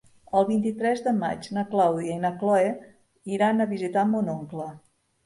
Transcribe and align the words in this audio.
El 0.37 0.45
vint-i-tres 0.45 1.01
de 1.07 1.11
maig 1.17 1.49
na 1.57 1.63
Clàudia 1.73 2.15
i 2.19 2.23
na 2.23 2.31
Cloè 2.39 2.71
iran 3.35 3.67
a 3.67 3.69
visitar 3.75 4.07
mon 4.15 4.33
oncle. 4.35 4.67